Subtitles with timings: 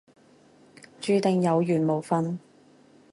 [0.99, 2.39] 注定有緣冇瞓